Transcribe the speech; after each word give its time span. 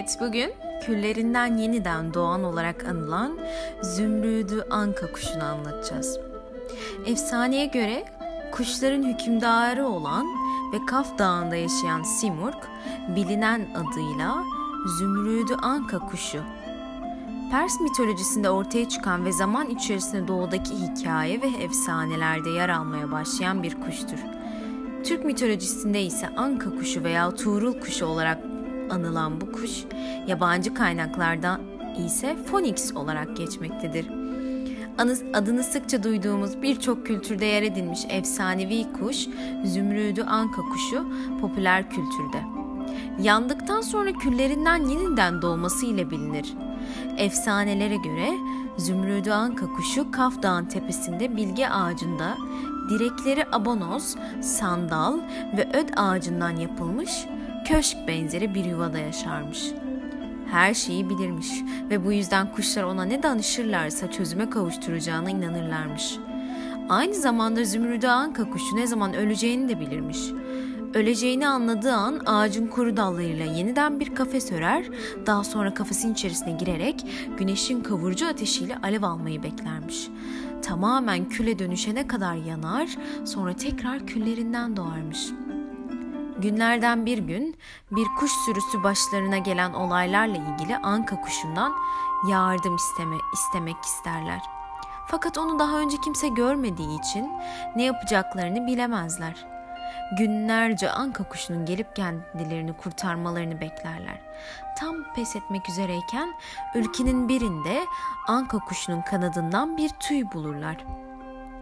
Evet, 0.00 0.18
bugün 0.20 0.52
küllerinden 0.82 1.56
yeniden 1.56 2.14
doğan 2.14 2.44
olarak 2.44 2.84
anılan 2.84 3.38
Zümrüdü 3.82 4.66
Anka 4.70 5.12
kuşunu 5.12 5.44
anlatacağız. 5.44 6.18
Efsaneye 7.06 7.66
göre 7.66 8.04
kuşların 8.52 9.02
hükümdarı 9.02 9.86
olan 9.86 10.26
ve 10.72 10.86
Kaf 10.86 11.18
Dağı'nda 11.18 11.56
yaşayan 11.56 12.02
Simurg, 12.02 12.54
bilinen 13.16 13.68
adıyla 13.74 14.44
Zümrüdü 14.98 15.54
Anka 15.62 15.98
kuşu. 15.98 16.42
Pers 17.50 17.80
mitolojisinde 17.80 18.50
ortaya 18.50 18.88
çıkan 18.88 19.24
ve 19.24 19.32
zaman 19.32 19.70
içerisinde 19.70 20.28
doğudaki 20.28 20.74
hikaye 20.74 21.42
ve 21.42 21.48
efsanelerde 21.64 22.50
yer 22.50 22.68
almaya 22.68 23.10
başlayan 23.10 23.62
bir 23.62 23.80
kuştur. 23.80 24.18
Türk 25.04 25.24
mitolojisinde 25.24 26.02
ise 26.02 26.28
Anka 26.36 26.70
kuşu 26.70 27.04
veya 27.04 27.34
Tuğrul 27.34 27.80
kuşu 27.80 28.06
olarak 28.06 28.49
anılan 28.90 29.40
bu 29.40 29.52
kuş, 29.52 29.84
yabancı 30.26 30.74
kaynaklarda 30.74 31.60
ise 32.06 32.36
Phoenix 32.50 32.96
olarak 32.96 33.36
geçmektedir. 33.36 34.06
Adını 35.34 35.62
sıkça 35.62 36.02
duyduğumuz 36.02 36.62
birçok 36.62 37.06
kültürde 37.06 37.44
yer 37.44 37.62
edinmiş 37.62 38.00
efsanevi 38.08 38.86
kuş, 38.92 39.26
zümrüdü 39.64 40.22
anka 40.22 40.62
kuşu 40.62 41.06
popüler 41.40 41.90
kültürde. 41.90 42.42
Yandıktan 43.22 43.80
sonra 43.80 44.12
küllerinden 44.12 44.88
yeniden 44.88 45.42
doğması 45.42 45.86
ile 45.86 46.10
bilinir. 46.10 46.54
Efsanelere 47.16 47.96
göre 47.96 48.30
zümrüdü 48.76 49.30
anka 49.30 49.66
kuşu 49.66 50.10
Kaf 50.10 50.42
Dağı'nın 50.42 50.66
tepesinde 50.66 51.36
bilge 51.36 51.68
ağacında 51.68 52.36
direkleri 52.90 53.46
abonoz, 53.52 54.16
sandal 54.40 55.18
ve 55.56 55.68
öd 55.72 55.88
ağacından 55.96 56.56
yapılmış 56.56 57.10
köşk 57.64 57.96
benzeri 58.08 58.54
bir 58.54 58.64
yuvada 58.64 58.98
yaşarmış. 58.98 59.72
Her 60.50 60.74
şeyi 60.74 61.10
bilirmiş 61.10 61.48
ve 61.90 62.04
bu 62.04 62.12
yüzden 62.12 62.52
kuşlar 62.52 62.82
ona 62.82 63.04
ne 63.04 63.22
danışırlarsa 63.22 64.10
çözüme 64.10 64.50
kavuşturacağına 64.50 65.30
inanırlarmış. 65.30 66.18
Aynı 66.88 67.14
zamanda 67.14 67.64
Zümrüdü 67.64 68.06
Anka 68.06 68.50
kuşu 68.50 68.76
ne 68.76 68.86
zaman 68.86 69.14
öleceğini 69.14 69.68
de 69.68 69.80
bilirmiş. 69.80 70.18
Öleceğini 70.94 71.48
anladığı 71.48 71.92
an 71.92 72.20
ağacın 72.26 72.66
kuru 72.66 72.96
dallarıyla 72.96 73.44
yeniden 73.44 74.00
bir 74.00 74.14
kafes 74.14 74.52
örer, 74.52 74.84
daha 75.26 75.44
sonra 75.44 75.74
kafesin 75.74 76.12
içerisine 76.12 76.52
girerek 76.52 77.06
güneşin 77.38 77.80
kavurucu 77.80 78.26
ateşiyle 78.26 78.76
alev 78.82 79.02
almayı 79.02 79.42
beklermiş. 79.42 80.08
Tamamen 80.62 81.28
küle 81.28 81.58
dönüşene 81.58 82.06
kadar 82.06 82.34
yanar, 82.34 82.88
sonra 83.24 83.52
tekrar 83.52 84.06
küllerinden 84.06 84.76
doğarmış.'' 84.76 85.49
Günlerden 86.40 87.06
bir 87.06 87.18
gün 87.18 87.56
bir 87.90 88.06
kuş 88.18 88.32
sürüsü 88.32 88.82
başlarına 88.82 89.38
gelen 89.38 89.72
olaylarla 89.72 90.36
ilgili 90.36 90.76
anka 90.76 91.20
kuşundan 91.20 91.72
yardım 92.30 92.76
isteme, 92.76 93.16
istemek 93.34 93.76
isterler. 93.84 94.40
Fakat 95.06 95.38
onu 95.38 95.58
daha 95.58 95.78
önce 95.78 95.96
kimse 96.04 96.28
görmediği 96.28 97.00
için 97.00 97.30
ne 97.76 97.82
yapacaklarını 97.82 98.66
bilemezler. 98.66 99.46
Günlerce 100.18 100.90
anka 100.90 101.24
kuşunun 101.24 101.66
gelip 101.66 101.96
kendilerini 101.96 102.72
kurtarmalarını 102.72 103.60
beklerler. 103.60 104.20
Tam 104.78 104.96
pes 105.14 105.36
etmek 105.36 105.68
üzereyken 105.68 106.34
ülkenin 106.74 107.28
birinde 107.28 107.84
anka 108.28 108.58
kuşunun 108.58 109.02
kanadından 109.02 109.76
bir 109.76 109.88
tüy 109.88 110.24
bulurlar. 110.34 110.76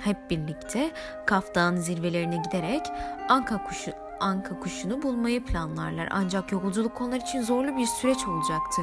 Hep 0.00 0.30
birlikte 0.30 0.90
Kaf 1.26 1.44
zirvelerine 1.76 2.36
giderek 2.36 2.86
anka 3.28 3.64
kuşu 3.64 4.09
anka 4.20 4.60
kuşunu 4.60 5.02
bulmayı 5.02 5.44
planlarlar. 5.44 6.08
Ancak 6.10 6.52
yolculuk 6.52 7.00
onlar 7.00 7.16
için 7.16 7.42
zorlu 7.42 7.76
bir 7.76 7.86
süreç 7.86 8.28
olacaktı. 8.28 8.82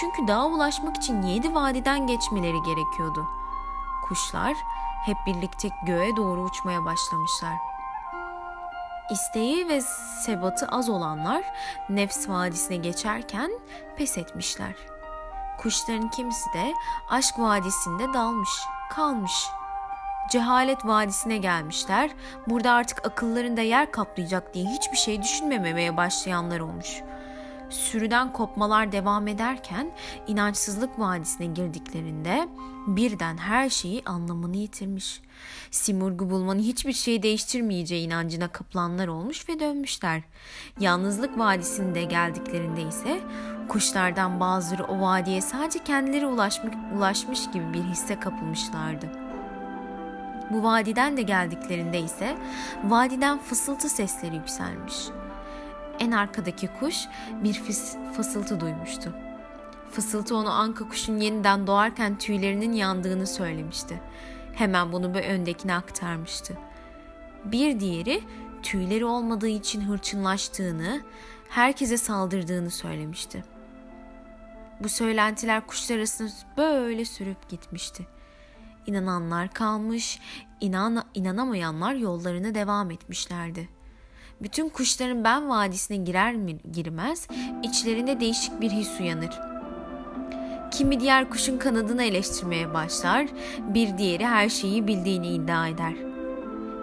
Çünkü 0.00 0.28
dağa 0.28 0.46
ulaşmak 0.46 0.96
için 0.96 1.22
yedi 1.22 1.54
vadiden 1.54 2.06
geçmeleri 2.06 2.62
gerekiyordu. 2.62 3.26
Kuşlar 4.08 4.54
hep 5.06 5.16
birlikte 5.26 5.68
göğe 5.86 6.16
doğru 6.16 6.42
uçmaya 6.42 6.84
başlamışlar. 6.84 7.54
İsteği 9.10 9.68
ve 9.68 9.80
sebatı 10.24 10.66
az 10.66 10.88
olanlar 10.88 11.44
Nefs 11.88 12.28
Vadisi'ne 12.28 12.76
geçerken 12.76 13.50
pes 13.96 14.18
etmişler. 14.18 14.74
Kuşların 15.58 16.10
kimisi 16.10 16.52
de 16.52 16.72
Aşk 17.10 17.38
Vadisi'nde 17.38 18.14
dalmış, 18.14 18.50
kalmış 18.90 19.48
cehalet 20.30 20.86
vadisine 20.86 21.36
gelmişler. 21.36 22.10
Burada 22.46 22.72
artık 22.72 23.06
akıllarında 23.06 23.60
yer 23.60 23.92
kaplayacak 23.92 24.54
diye 24.54 24.64
hiçbir 24.64 24.96
şey 24.96 25.22
düşünmemeye 25.22 25.96
başlayanlar 25.96 26.60
olmuş. 26.60 27.02
Sürüden 27.70 28.32
kopmalar 28.32 28.92
devam 28.92 29.28
ederken 29.28 29.90
inançsızlık 30.26 30.98
vadisine 30.98 31.46
girdiklerinde 31.46 32.48
birden 32.86 33.36
her 33.36 33.70
şeyi 33.70 34.02
anlamını 34.06 34.56
yitirmiş. 34.56 35.20
Simurg'u 35.70 36.30
bulmanın 36.30 36.60
hiçbir 36.60 36.92
şeyi 36.92 37.22
değiştirmeyeceği 37.22 38.06
inancına 38.06 38.48
kapılanlar 38.48 39.08
olmuş 39.08 39.48
ve 39.48 39.60
dönmüşler. 39.60 40.22
Yalnızlık 40.80 41.38
vadisinde 41.38 42.04
geldiklerinde 42.04 42.82
ise 42.82 43.20
kuşlardan 43.68 44.40
bazıları 44.40 44.84
o 44.84 45.00
vadiye 45.00 45.40
sadece 45.40 45.84
kendileri 45.84 46.26
ulaşmış, 46.26 46.74
ulaşmış 46.96 47.50
gibi 47.50 47.72
bir 47.72 47.82
hisse 47.82 48.20
kapılmışlardı. 48.20 49.23
Bu 50.50 50.62
vadiden 50.62 51.16
de 51.16 51.22
geldiklerinde 51.22 52.00
ise 52.00 52.36
vadiden 52.84 53.38
fısıltı 53.38 53.88
sesleri 53.88 54.36
yükselmiş. 54.36 54.94
En 55.98 56.10
arkadaki 56.10 56.68
kuş 56.80 56.96
bir 57.44 57.54
fıs 57.54 57.96
fısıltı 58.16 58.60
duymuştu. 58.60 59.14
Fısıltı 59.90 60.36
onu 60.36 60.50
anka 60.50 60.88
kuşun 60.88 61.16
yeniden 61.16 61.66
doğarken 61.66 62.18
tüylerinin 62.18 62.72
yandığını 62.72 63.26
söylemişti. 63.26 64.00
Hemen 64.52 64.92
bunu 64.92 65.14
bir 65.14 65.24
öndekine 65.24 65.74
aktarmıştı. 65.74 66.58
Bir 67.44 67.80
diğeri 67.80 68.22
tüyleri 68.62 69.04
olmadığı 69.04 69.48
için 69.48 69.80
hırçınlaştığını, 69.80 71.00
herkese 71.48 71.96
saldırdığını 71.96 72.70
söylemişti. 72.70 73.44
Bu 74.80 74.88
söylentiler 74.88 75.66
kuşlar 75.66 75.96
arasında 75.96 76.30
böyle 76.56 77.04
sürüp 77.04 77.48
gitmişti. 77.48 78.06
İnananlar 78.86 79.52
kalmış, 79.52 80.18
inan 80.60 81.04
inanamayanlar 81.14 81.94
yollarına 81.94 82.54
devam 82.54 82.90
etmişlerdi. 82.90 83.68
Bütün 84.42 84.68
kuşların 84.68 85.24
ben 85.24 85.48
vadisine 85.48 85.96
girer 85.96 86.34
mi 86.34 86.58
girmez 86.72 87.28
içlerinde 87.62 88.20
değişik 88.20 88.60
bir 88.60 88.70
his 88.70 89.00
uyanır. 89.00 89.40
Kimi 90.70 91.00
diğer 91.00 91.30
kuşun 91.30 91.58
kanadını 91.58 92.02
eleştirmeye 92.02 92.74
başlar, 92.74 93.26
bir 93.74 93.98
diğeri 93.98 94.26
her 94.26 94.48
şeyi 94.48 94.86
bildiğini 94.86 95.28
iddia 95.28 95.68
eder. 95.68 95.94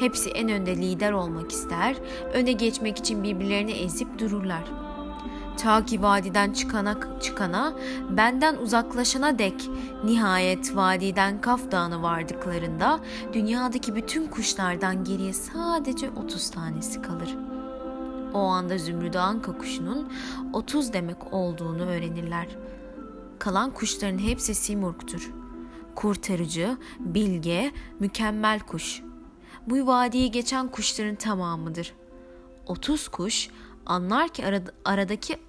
Hepsi 0.00 0.30
en 0.30 0.48
önde 0.48 0.76
lider 0.76 1.12
olmak 1.12 1.52
ister, 1.52 1.96
öne 2.34 2.52
geçmek 2.52 2.98
için 2.98 3.22
birbirlerini 3.22 3.72
ezip 3.72 4.18
dururlar.'' 4.18 4.97
Ta 5.58 5.84
ki 5.84 6.02
vadiden 6.02 6.52
çıkana, 6.52 7.20
çıkana, 7.20 7.74
benden 8.10 8.56
uzaklaşana 8.56 9.38
dek 9.38 9.70
nihayet 10.04 10.76
vadiden 10.76 11.40
Kaf 11.40 11.70
Dağı'na 11.70 12.02
vardıklarında 12.02 13.00
dünyadaki 13.32 13.94
bütün 13.94 14.26
kuşlardan 14.26 15.04
geriye 15.04 15.32
sadece 15.32 16.10
30 16.10 16.50
tanesi 16.50 17.02
kalır. 17.02 17.36
O 18.34 18.38
anda 18.38 18.78
Zümrüdü 18.78 19.18
Anka 19.18 19.58
kuşunun 19.58 20.12
30 20.52 20.92
demek 20.92 21.32
olduğunu 21.32 21.82
öğrenirler. 21.82 22.46
Kalan 23.38 23.70
kuşların 23.70 24.18
hepsi 24.18 24.54
Simurg'tur. 24.54 25.30
Kurtarıcı, 25.94 26.76
bilge, 27.00 27.72
mükemmel 28.00 28.60
kuş. 28.60 29.02
Bu 29.66 29.86
vadiyi 29.86 30.30
geçen 30.30 30.68
kuşların 30.68 31.14
tamamıdır. 31.14 31.94
30 32.66 33.08
kuş 33.08 33.50
anlar 33.86 34.28
ki 34.28 34.42
arad- 34.44 34.72
aradaki 34.84 35.47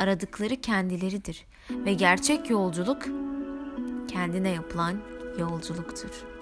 aradıkları 0.00 0.56
kendileridir 0.56 1.46
ve 1.70 1.94
gerçek 1.94 2.50
yolculuk 2.50 3.02
kendine 4.08 4.48
yapılan 4.48 4.96
yolculuktur.'' 5.38 6.39